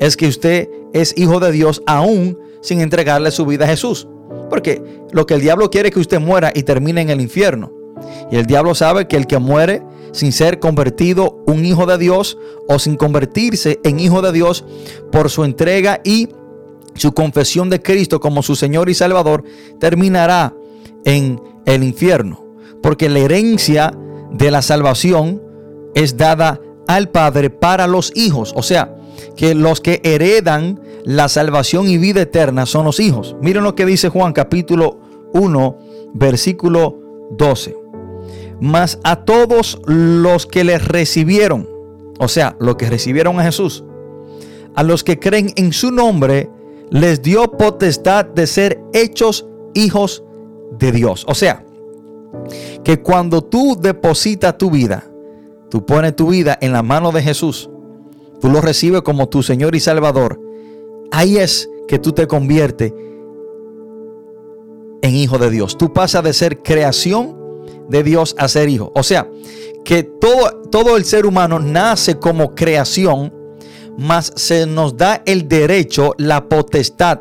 [0.00, 4.08] es que usted es hijo de Dios aún sin entregarle su vida a Jesús.
[4.50, 7.72] Porque lo que el diablo quiere es que usted muera y termine en el infierno.
[8.30, 12.38] Y el diablo sabe que el que muere sin ser convertido un hijo de Dios
[12.68, 14.64] o sin convertirse en hijo de Dios
[15.12, 16.28] por su entrega y
[16.96, 19.44] su confesión de Cristo como su Señor y Salvador,
[19.78, 20.54] terminará
[21.04, 22.44] en el infierno.
[22.82, 23.92] Porque la herencia
[24.32, 25.42] de la salvación
[25.94, 28.52] es dada al Padre para los hijos.
[28.56, 28.96] O sea,
[29.36, 33.36] que los que heredan la salvación y vida eterna son los hijos.
[33.40, 34.98] Miren lo que dice Juan capítulo
[35.32, 35.78] 1,
[36.14, 36.98] versículo
[37.32, 37.76] 12.
[38.60, 41.68] Mas a todos los que les recibieron,
[42.18, 43.84] o sea, los que recibieron a Jesús,
[44.74, 46.50] a los que creen en su nombre,
[46.90, 50.22] les dio potestad de ser hechos hijos
[50.78, 51.24] de Dios.
[51.28, 51.64] O sea,
[52.84, 55.04] que cuando tú depositas tu vida,
[55.70, 57.70] tú pones tu vida en la mano de Jesús,
[58.40, 60.40] tú lo recibes como tu Señor y Salvador,
[61.10, 62.92] ahí es que tú te conviertes
[65.02, 65.76] en hijo de Dios.
[65.76, 67.36] Tú pasas de ser creación
[67.88, 68.92] de Dios a ser hijo.
[68.94, 69.28] O sea,
[69.84, 73.32] que todo, todo el ser humano nace como creación
[73.98, 77.20] mas se nos da el derecho, la potestad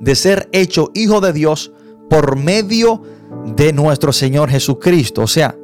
[0.00, 1.72] de ser hecho hijo de Dios
[2.08, 3.02] por medio
[3.56, 5.22] de nuestro Señor Jesucristo.
[5.22, 5.56] O sea,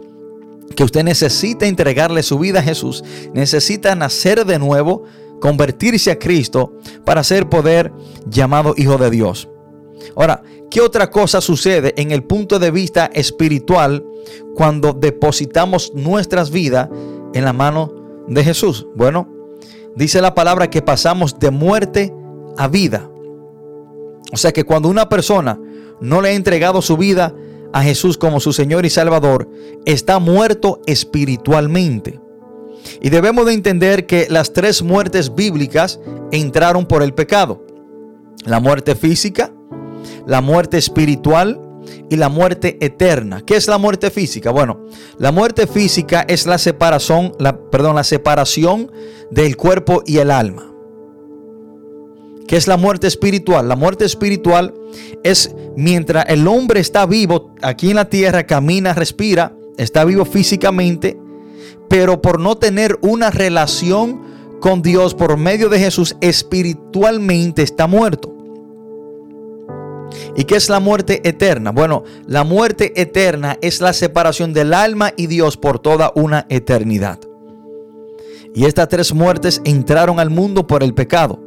[0.74, 5.04] que usted necesita entregarle su vida a Jesús, necesita nacer de nuevo,
[5.40, 6.72] convertirse a Cristo
[7.04, 7.92] para ser poder
[8.26, 9.48] llamado hijo de Dios.
[10.16, 14.04] Ahora, ¿qué otra cosa sucede en el punto de vista espiritual
[14.54, 16.88] cuando depositamos nuestras vidas
[17.34, 17.92] en la mano
[18.28, 18.86] de Jesús?
[18.94, 19.41] Bueno,
[19.96, 22.14] dice la palabra que pasamos de muerte
[22.57, 23.09] a vida.
[24.33, 25.61] O sea que cuando una persona
[26.00, 27.35] no le ha entregado su vida
[27.72, 29.48] a Jesús como su Señor y Salvador,
[29.85, 32.20] está muerto espiritualmente.
[33.00, 36.00] Y debemos de entender que las tres muertes bíblicas
[36.33, 37.64] entraron por el pecado.
[38.44, 39.52] La muerte física,
[40.26, 41.61] la muerte espiritual
[42.10, 43.42] y la muerte eterna.
[43.44, 44.50] ¿Qué es la muerte física?
[44.50, 44.86] Bueno,
[45.18, 48.90] la muerte física es la separación, la, perdón, la separación
[49.30, 50.72] del cuerpo y el alma.
[52.46, 53.68] ¿Qué es la muerte espiritual?
[53.68, 54.74] La muerte espiritual
[55.22, 61.18] es mientras el hombre está vivo aquí en la tierra, camina, respira, está vivo físicamente,
[61.88, 64.20] pero por no tener una relación
[64.60, 68.41] con Dios por medio de Jesús, espiritualmente está muerto.
[70.34, 71.72] ¿Y qué es la muerte eterna?
[71.72, 77.18] Bueno, la muerte eterna es la separación del alma y Dios por toda una eternidad.
[78.54, 81.38] Y estas tres muertes entraron al mundo por el pecado.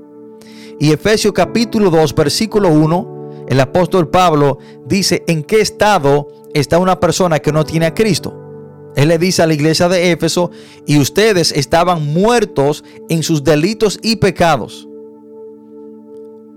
[0.80, 7.00] Y Efesios capítulo 2, versículo 1, el apóstol Pablo dice en qué estado está una
[7.00, 8.42] persona que no tiene a Cristo.
[8.96, 10.52] Él le dice a la iglesia de Éfeso,
[10.86, 14.88] y ustedes estaban muertos en sus delitos y pecados.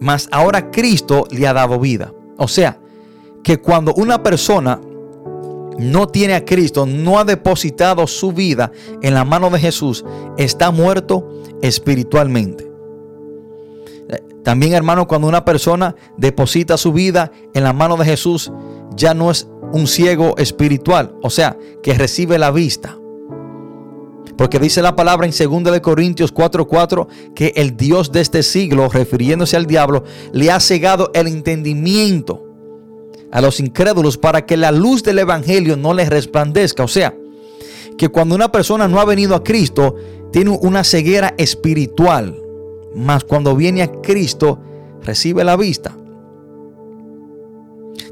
[0.00, 2.14] Mas ahora Cristo le ha dado vida.
[2.38, 2.78] O sea,
[3.42, 4.80] que cuando una persona
[5.78, 8.72] no tiene a Cristo, no ha depositado su vida
[9.02, 10.04] en la mano de Jesús,
[10.36, 11.28] está muerto
[11.62, 12.68] espiritualmente.
[14.42, 18.50] También, hermano, cuando una persona deposita su vida en la mano de Jesús,
[18.96, 22.98] ya no es un ciego espiritual, o sea, que recibe la vista.
[24.38, 28.88] Porque dice la palabra en 2 de Corintios 4:4 que el Dios de este siglo,
[28.88, 32.46] refiriéndose al diablo, le ha cegado el entendimiento
[33.30, 37.14] a los incrédulos para que la luz del evangelio no les resplandezca, o sea,
[37.98, 39.96] que cuando una persona no ha venido a Cristo,
[40.32, 42.48] tiene una ceguera espiritual
[42.94, 44.58] mas cuando viene a Cristo,
[45.02, 45.96] recibe la vista.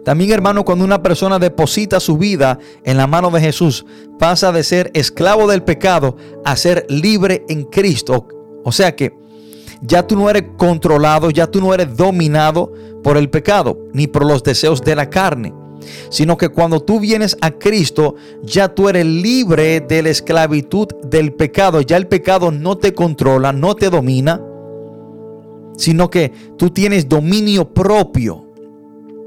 [0.06, 3.84] También hermano, cuando una persona deposita su vida en la mano de Jesús,
[4.20, 8.28] pasa de ser esclavo del pecado a ser libre en Cristo.
[8.62, 9.12] O sea que
[9.80, 14.24] ya tú no eres controlado, ya tú no eres dominado por el pecado, ni por
[14.24, 15.52] los deseos de la carne
[16.08, 21.32] sino que cuando tú vienes a Cristo, ya tú eres libre de la esclavitud del
[21.32, 21.80] pecado.
[21.80, 24.40] Ya el pecado no te controla, no te domina,
[25.76, 28.45] sino que tú tienes dominio propio.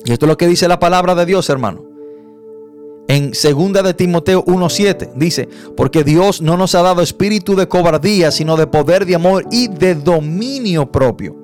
[0.06, 1.86] Y esto es lo que dice la palabra de Dios, hermano.
[3.08, 8.30] En 2 de Timoteo 1:7 dice, porque Dios no nos ha dado espíritu de cobardía,
[8.30, 11.36] sino de poder, de amor y de dominio propio.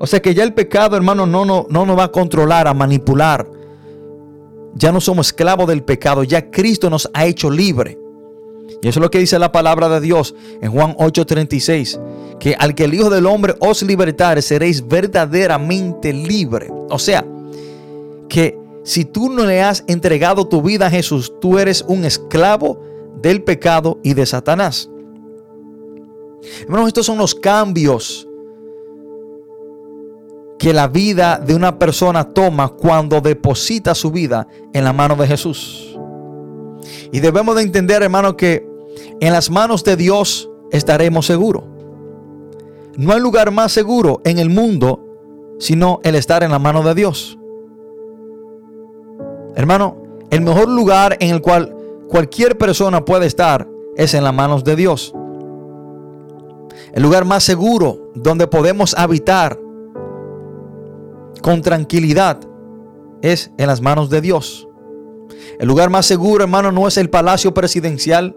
[0.00, 2.74] O sea que ya el pecado, hermano, no, no, no nos va a controlar, a
[2.74, 3.48] manipular.
[4.74, 7.96] Ya no somos esclavos del pecado, ya Cristo nos ha hecho libre.
[8.82, 12.00] Y eso es lo que dice la palabra de Dios en Juan 8:36,
[12.40, 16.70] que al que el Hijo del Hombre os libertare, seréis verdaderamente libre.
[16.90, 17.24] O sea,
[18.28, 22.80] que si tú no le has entregado tu vida a Jesús, tú eres un esclavo
[23.20, 24.90] del pecado y de Satanás.
[26.62, 28.28] Hermanos, estos son los cambios
[30.58, 35.26] que la vida de una persona toma cuando deposita su vida en la mano de
[35.26, 35.98] Jesús.
[37.12, 38.66] Y debemos de entender, hermano, que
[39.20, 41.64] en las manos de Dios estaremos seguros.
[42.96, 45.04] No hay lugar más seguro en el mundo
[45.58, 47.38] sino el estar en la mano de Dios.
[49.56, 49.96] Hermano,
[50.30, 51.74] el mejor lugar en el cual
[52.08, 55.14] cualquier persona puede estar es en las manos de Dios.
[56.92, 59.58] El lugar más seguro donde podemos habitar
[61.42, 62.40] con tranquilidad
[63.22, 64.68] es en las manos de Dios.
[65.58, 68.36] El lugar más seguro, hermano, no es el palacio presidencial.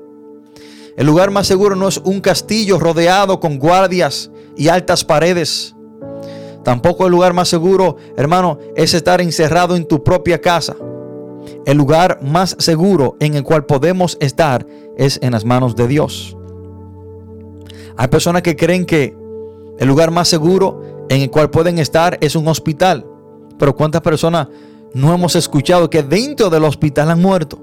[0.95, 5.75] El lugar más seguro no es un castillo rodeado con guardias y altas paredes.
[6.63, 10.75] Tampoco el lugar más seguro, hermano, es estar encerrado en tu propia casa.
[11.65, 14.65] El lugar más seguro en el cual podemos estar
[14.97, 16.37] es en las manos de Dios.
[17.97, 19.15] Hay personas que creen que
[19.79, 23.05] el lugar más seguro en el cual pueden estar es un hospital.
[23.57, 24.47] Pero ¿cuántas personas
[24.93, 27.59] no hemos escuchado que dentro del hospital han muerto.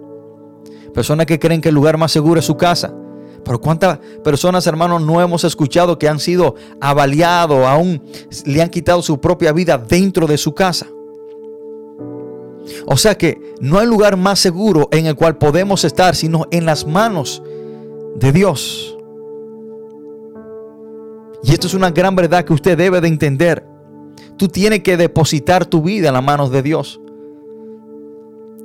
[0.92, 2.94] Personas que creen que el lugar más seguro es su casa.
[3.44, 8.02] Pero cuántas personas, hermanos, no hemos escuchado que han sido avaliados, aún
[8.46, 10.86] le han quitado su propia vida dentro de su casa.
[12.86, 16.66] O sea que no hay lugar más seguro en el cual podemos estar, sino en
[16.66, 17.42] las manos
[18.16, 18.96] de Dios.
[21.42, 23.66] Y esto es una gran verdad que usted debe de entender.
[24.36, 27.00] Tú tienes que depositar tu vida en las manos de Dios.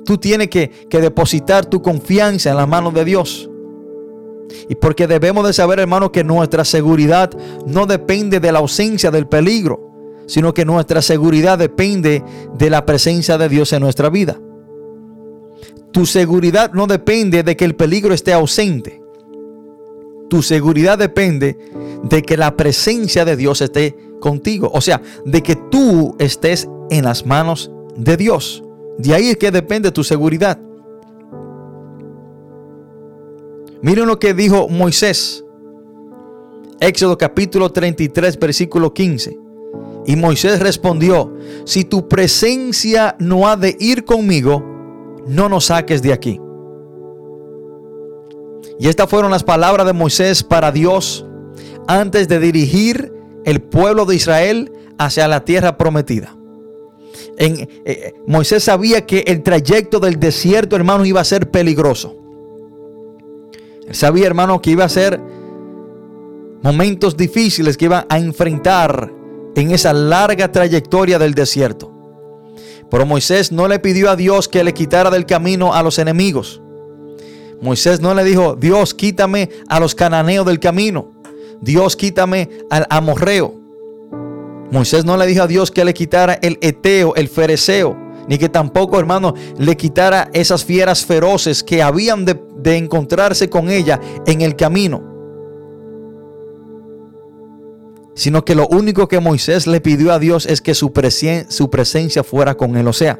[0.04, 3.48] Tú tienes que, depositar tu confianza en las manos de Dios.
[4.68, 7.30] Y porque debemos de saber, hermano, que nuestra seguridad
[7.66, 9.89] no depende de la ausencia del peligro,
[10.30, 12.22] sino que nuestra seguridad depende
[12.56, 14.38] de la presencia de Dios en nuestra vida.
[15.90, 19.02] Tu seguridad no depende de que el peligro esté ausente.
[20.28, 21.58] Tu seguridad depende
[22.04, 24.70] de que la presencia de Dios esté contigo.
[24.72, 28.62] O sea, de que tú estés en las manos de Dios.
[28.98, 30.60] De ahí es que depende tu seguridad.
[33.82, 35.44] Miren lo que dijo Moisés.
[36.78, 39.49] Éxodo capítulo 33, versículo 15.
[40.06, 41.32] Y Moisés respondió,
[41.64, 44.64] si tu presencia no ha de ir conmigo,
[45.26, 46.40] no nos saques de aquí.
[48.78, 51.26] Y estas fueron las palabras de Moisés para Dios
[51.86, 53.12] antes de dirigir
[53.44, 56.36] el pueblo de Israel hacia la tierra prometida.
[57.36, 62.16] En, eh, eh, Moisés sabía que el trayecto del desierto, hermano, iba a ser peligroso.
[63.86, 65.20] Él sabía, hermano, que iba a ser
[66.62, 69.19] momentos difíciles que iba a enfrentar
[69.54, 71.92] en esa larga trayectoria del desierto.
[72.90, 76.60] Pero Moisés no le pidió a Dios que le quitara del camino a los enemigos.
[77.60, 81.12] Moisés no le dijo, Dios quítame a los cananeos del camino.
[81.60, 83.54] Dios quítame al amorreo.
[84.70, 87.96] Moisés no le dijo a Dios que le quitara el eteo, el fereceo,
[88.28, 93.68] ni que tampoco, hermano, le quitara esas fieras feroces que habían de, de encontrarse con
[93.68, 95.09] ella en el camino
[98.20, 100.92] sino que lo único que Moisés le pidió a Dios es que su,
[101.48, 102.86] su presencia fuera con él.
[102.86, 103.18] O sea,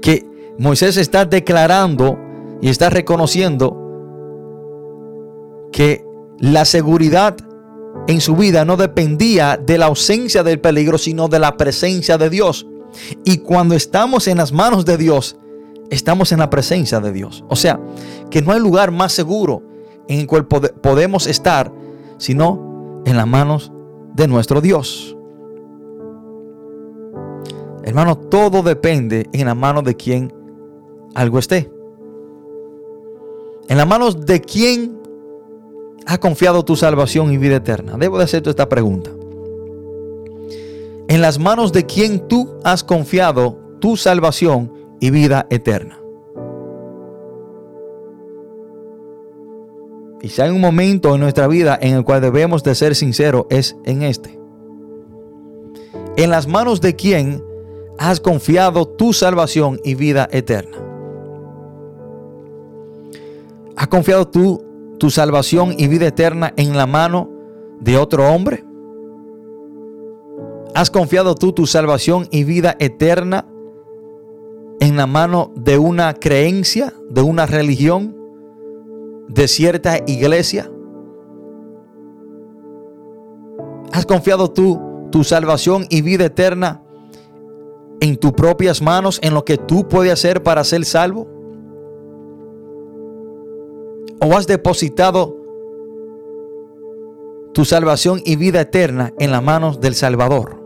[0.00, 0.26] que
[0.58, 2.18] Moisés está declarando
[2.60, 3.78] y está reconociendo
[5.70, 6.04] que
[6.40, 7.36] la seguridad
[8.08, 12.28] en su vida no dependía de la ausencia del peligro, sino de la presencia de
[12.28, 12.66] Dios.
[13.24, 15.36] Y cuando estamos en las manos de Dios,
[15.90, 17.44] estamos en la presencia de Dios.
[17.48, 17.78] O sea,
[18.30, 19.62] que no hay lugar más seguro
[20.08, 21.70] en el cual podemos estar,
[22.18, 22.71] sino
[23.04, 23.72] en las manos
[24.14, 25.16] de nuestro Dios.
[27.84, 30.32] Hermano, todo depende en las manos de quien
[31.14, 31.70] algo esté.
[33.68, 35.00] En las manos de quien
[36.06, 37.96] ha confiado tu salvación y vida eterna.
[37.98, 39.10] Debo de hacerte esta pregunta.
[41.08, 46.01] En las manos de quien tú has confiado tu salvación y vida eterna.
[50.22, 53.46] Y si hay un momento en nuestra vida en el cual debemos de ser sinceros,
[53.50, 54.38] es en este.
[56.16, 57.42] En las manos de quien
[57.98, 60.78] has confiado tu salvación y vida eterna.
[63.76, 64.64] ¿Has confiado tú
[64.98, 67.28] tu salvación y vida eterna en la mano
[67.80, 68.64] de otro hombre?
[70.72, 73.46] ¿Has confiado tú tu salvación y vida eterna
[74.78, 78.21] en la mano de una creencia, de una religión?
[79.32, 80.70] De cierta iglesia?
[83.92, 84.80] ¿Has confiado tú
[85.10, 86.82] tu salvación y vida eterna
[88.00, 91.28] en tus propias manos, en lo que tú puedes hacer para ser salvo?
[94.20, 95.36] ¿O has depositado
[97.52, 100.62] tu salvación y vida eterna en las manos del Salvador?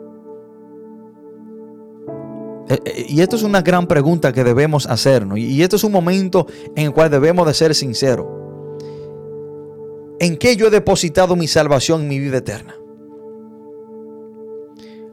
[2.68, 5.38] Eh, eh, y esto es una gran pregunta que debemos hacernos.
[5.38, 8.26] Y esto es un momento en el cual debemos de ser sinceros.
[10.18, 12.74] ¿En qué yo he depositado mi salvación y mi vida eterna?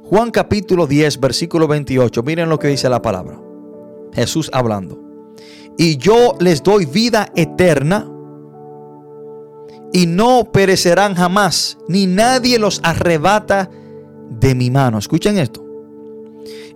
[0.03, 2.23] Juan capítulo 10, versículo 28.
[2.23, 3.39] Miren lo que dice la palabra.
[4.13, 4.99] Jesús hablando.
[5.77, 8.09] Y yo les doy vida eterna
[9.91, 13.69] y no perecerán jamás, ni nadie los arrebata
[14.29, 14.97] de mi mano.
[14.97, 15.65] Escuchen esto.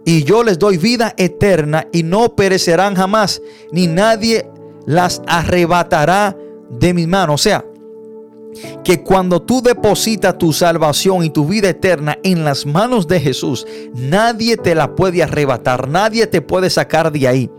[0.03, 4.49] Y yo les doy vida eterna y no perecerán jamás, ni nadie
[4.86, 6.38] las arrebatará
[6.69, 7.34] de mi mano.
[7.34, 7.65] O sea,
[8.84, 13.66] que cuando tú depositas tu salvación y tu vida eterna en las manos de Jesús,
[13.93, 17.51] nadie te la puede arrebatar, nadie te puede sacar de ahí.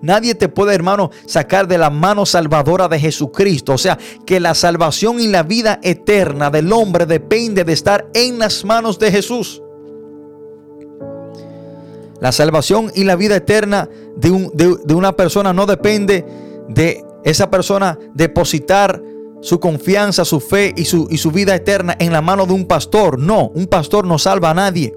[0.00, 3.74] Nadie te puede, hermano, sacar de la mano salvadora de Jesucristo.
[3.74, 8.38] O sea, que la salvación y la vida eterna del hombre depende de estar en
[8.38, 9.62] las manos de Jesús.
[12.20, 14.30] La salvación y la vida eterna de,
[14.84, 16.24] de una persona no depende
[16.68, 19.02] de esa persona depositar
[19.46, 22.66] su confianza, su fe y su, y su vida eterna en la mano de un
[22.66, 23.16] pastor.
[23.16, 24.92] No, un pastor no salva a nadie.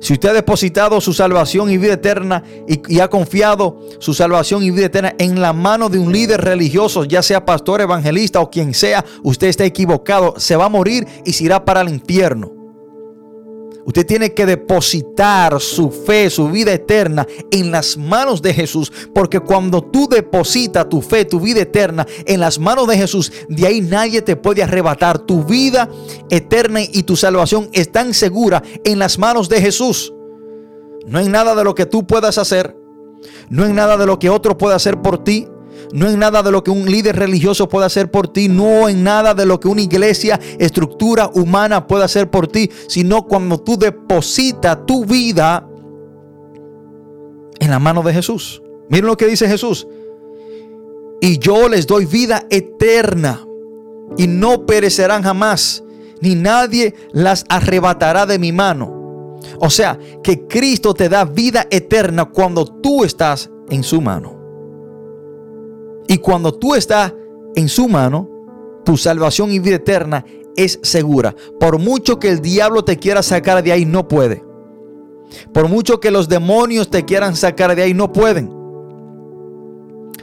[0.00, 4.70] Si usted ha depositado su salvación y vida eterna y, ha confiado su salvación y
[4.70, 8.72] vida eterna en la mano de un líder religioso, ya sea pastor, evangelista o quien
[8.72, 10.34] sea, usted está equivocado.
[10.38, 12.55] Se va a morir y se irá para el infierno.
[13.86, 18.92] Usted tiene que depositar su fe, su vida eterna en las manos de Jesús.
[19.14, 23.64] Porque cuando tú depositas tu fe, tu vida eterna en las manos de Jesús, de
[23.64, 25.20] ahí nadie te puede arrebatar.
[25.20, 25.88] Tu vida
[26.30, 30.12] eterna y tu salvación están seguras en las manos de Jesús.
[31.06, 32.76] No hay nada de lo que tú puedas hacer.
[33.48, 35.46] No hay nada de lo que otro pueda hacer por ti
[35.92, 39.04] no en nada de lo que un líder religioso puede hacer por ti, no en
[39.04, 43.76] nada de lo que una iglesia, estructura humana puede hacer por ti, sino cuando tú
[43.76, 45.68] depositas tu vida
[47.58, 48.62] en la mano de Jesús.
[48.88, 49.86] Miren lo que dice Jesús.
[51.20, 53.42] Y yo les doy vida eterna.
[54.16, 55.82] y no perecerán jamás,
[56.20, 59.36] ni nadie las arrebatará de mi mano.
[59.58, 64.35] O sea, que Cristo te da vida eterna cuando tú estás en su mano.
[66.08, 67.12] Y cuando tú estás
[67.54, 68.28] en su mano,
[68.84, 70.24] tu salvación y vida eterna
[70.56, 71.34] es segura.
[71.58, 74.44] Por mucho que el diablo te quiera sacar de ahí, no puede.
[75.52, 78.50] Por mucho que los demonios te quieran sacar de ahí, no pueden.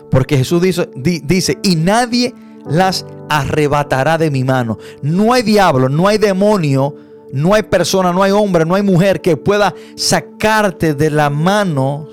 [0.10, 2.34] Porque Jesús dice, dice, y nadie
[2.66, 4.78] las arrebatará de mi mano.
[5.02, 6.96] No hay diablo, no hay demonio,
[7.32, 12.08] no hay persona, no hay hombre, no hay mujer que pueda sacarte de la mano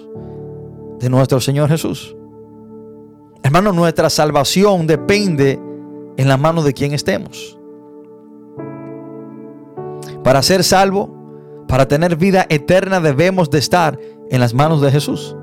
[0.99, 2.17] de nuestro Señor Jesús.
[3.43, 5.59] Hermano, nuestra salvación depende
[6.17, 7.59] en la mano de quien estemos.
[10.23, 15.37] Para ser salvo, para tener vida eterna, debemos de estar en las manos de Jesús.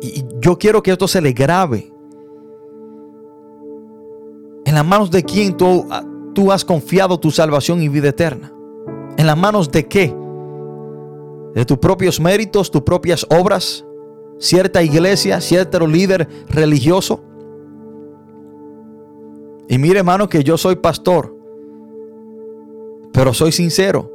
[0.00, 1.92] Y yo quiero que esto se le grabe.
[4.64, 5.86] En las manos de quien tú,
[6.34, 8.52] tú has confiado tu salvación y vida eterna.
[9.16, 10.14] ¿En las manos de qué?
[11.54, 13.85] ¿De tus propios méritos, tus propias obras?
[14.38, 17.22] Cierta iglesia, cierto líder religioso.
[19.68, 21.36] Y mire hermano que yo soy pastor,
[23.12, 24.12] pero soy sincero.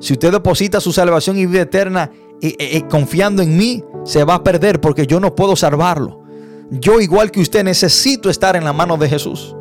[0.00, 4.44] Si usted deposita su salvación y vida eterna y, confiando en mí, se va a
[4.44, 6.22] perder porque yo no puedo salvarlo.
[6.70, 9.54] Yo igual que usted necesito estar en la mano de Jesús.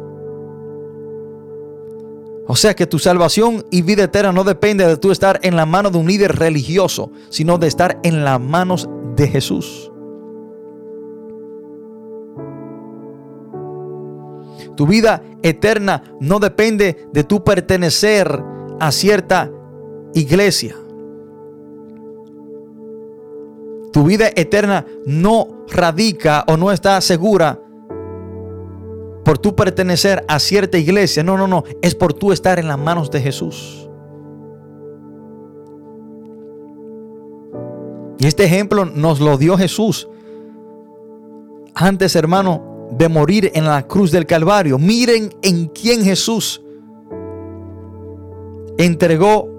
[2.46, 5.66] O sea que tu salvación y vida eterna no depende de tú estar en la
[5.66, 9.92] mano de un líder religioso, sino de estar en las manos de Jesús.
[14.76, 18.44] Tu vida eterna no depende de tu pertenecer
[18.80, 19.52] a cierta
[20.14, 20.76] iglesia.
[23.92, 27.60] Tu vida eterna no radica o no está segura
[29.24, 31.24] por tu pertenecer a cierta iglesia.
[31.24, 31.64] No, no, no.
[31.82, 33.83] Es por tú estar en las manos de Jesús.
[38.20, 40.08] Y este ejemplo nos lo dio Jesús.
[41.74, 44.78] Antes, hermano, de morir en la cruz del Calvario.
[44.78, 46.62] Miren en quién Jesús
[48.78, 49.50] entregó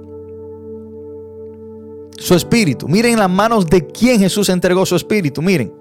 [2.17, 2.89] su espíritu.
[2.89, 5.43] Miren las manos de quién Jesús entregó su espíritu.
[5.43, 5.73] Miren.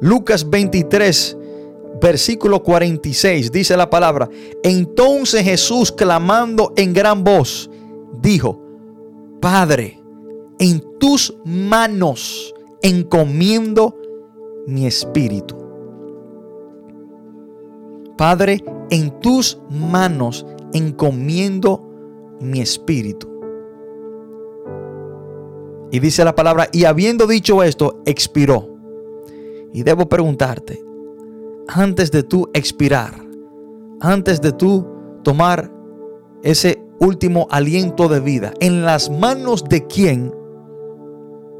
[0.00, 1.36] Lucas 23,
[2.00, 4.28] versículo 46, dice la palabra.
[4.62, 7.70] Entonces Jesús, clamando en gran voz,
[8.20, 8.60] dijo,
[9.40, 10.03] Padre,
[10.64, 13.94] en tus manos encomiendo
[14.66, 15.54] mi espíritu.
[18.16, 21.86] Padre, en tus manos encomiendo
[22.40, 23.28] mi espíritu.
[25.90, 28.70] Y dice la palabra, y habiendo dicho esto, expiró.
[29.74, 30.82] Y debo preguntarte,
[31.68, 33.12] antes de tú expirar,
[34.00, 34.86] antes de tú
[35.22, 35.70] tomar
[36.42, 40.32] ese último aliento de vida, ¿en las manos de quién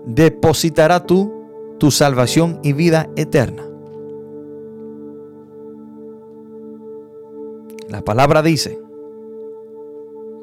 [0.06, 1.32] depositará tú
[1.78, 3.64] tu salvación y vida eterna.
[7.88, 8.78] La palabra dice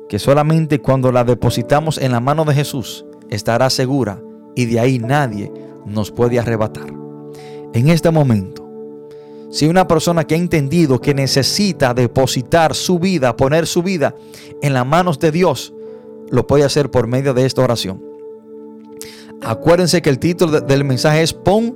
[0.08, 4.22] que solamente cuando la depositamos en la mano de Jesús estará segura
[4.56, 5.52] y de ahí nadie
[5.86, 6.88] nos puede arrebatar.
[7.74, 8.70] En este momento,
[9.50, 14.16] si una persona que ha entendido que necesita depositar su vida, poner su vida
[14.62, 15.74] en las manos de Dios,
[16.30, 18.11] lo puede hacer por medio de esta oración.
[19.44, 21.76] Acuérdense que el título del mensaje es Pon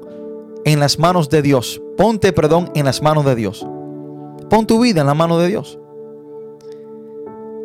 [0.65, 1.81] en las manos de Dios.
[1.97, 3.65] Ponte, perdón, en las manos de Dios.
[4.49, 5.79] Pon tu vida en la mano de Dios.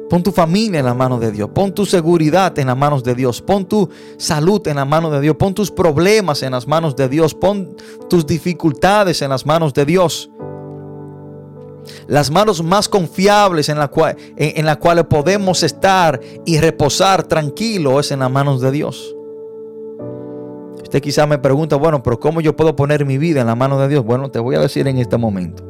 [0.09, 1.51] Pon tu familia en la mano de Dios.
[1.55, 3.43] Pon tu seguridad en las manos de Dios.
[3.43, 5.37] Pon tu salud en la mano de Dios.
[5.37, 7.35] Pon tus problemas en las manos de Dios.
[7.35, 7.77] Pon
[8.09, 10.31] tus dificultades en las manos de Dios.
[12.09, 13.91] Las manos más confiables en, la
[14.65, 19.15] las cuales podemos estar y reposar tranquilo es en las manos de Dios.
[20.91, 23.79] Usted quizá me pregunta, bueno, pero ¿cómo yo puedo poner mi vida en la mano
[23.79, 24.05] de Dios?
[24.05, 25.63] Bueno, te voy a decir en este momento.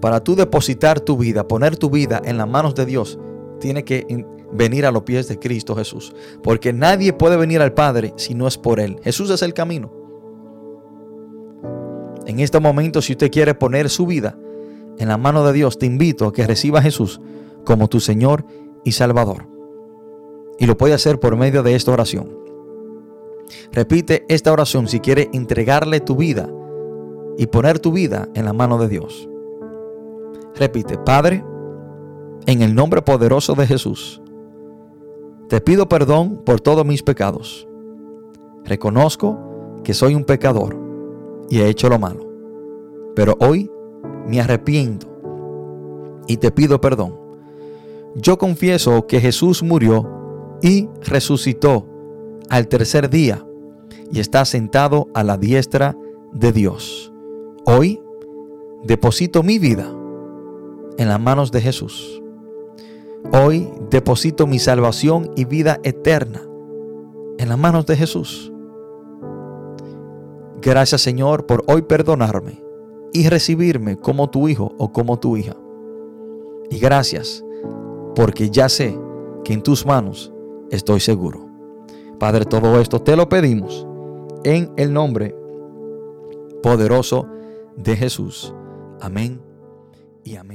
[0.00, 3.18] Para tú depositar tu vida, poner tu vida en las manos de Dios,
[3.58, 6.14] tiene que venir a los pies de Cristo Jesús.
[6.44, 9.00] Porque nadie puede venir al Padre si no es por Él.
[9.02, 9.90] Jesús es el camino.
[12.26, 14.38] En este momento, si usted quiere poner su vida
[14.96, 17.20] en la mano de Dios, te invito a que reciba a Jesús
[17.64, 18.46] como tu Señor
[18.84, 19.48] y Salvador.
[20.60, 22.43] Y lo puede hacer por medio de esta oración.
[23.72, 26.48] Repite esta oración si quieres entregarle tu vida
[27.36, 29.28] y poner tu vida en la mano de Dios.
[30.54, 31.44] Repite, Padre,
[32.46, 34.20] en el nombre poderoso de Jesús,
[35.48, 37.68] te pido perdón por todos mis pecados.
[38.64, 40.76] Reconozco que soy un pecador
[41.50, 42.24] y he hecho lo malo.
[43.14, 43.70] pero hoy
[44.26, 45.06] me arrepiento
[46.26, 47.16] y te pido perdón.
[48.14, 51.86] Yo confieso que Jesús murió y resucitó
[52.50, 53.44] al tercer día
[54.12, 55.96] y está sentado a la diestra
[56.32, 57.12] de Dios.
[57.66, 58.00] Hoy
[58.84, 59.90] deposito mi vida
[60.98, 62.22] en las manos de Jesús.
[63.32, 66.42] Hoy deposito mi salvación y vida eterna
[67.38, 68.52] en las manos de Jesús.
[70.60, 72.62] Gracias Señor por hoy perdonarme
[73.12, 75.56] y recibirme como tu hijo o como tu hija.
[76.70, 77.44] Y gracias
[78.14, 78.98] porque ya sé
[79.44, 80.32] que en tus manos
[80.70, 81.43] estoy seguro.
[82.24, 83.86] Padre, todo esto te lo pedimos
[84.44, 85.36] en el nombre
[86.62, 87.28] poderoso
[87.76, 88.54] de Jesús.
[88.98, 89.42] Amén
[90.24, 90.53] y amén.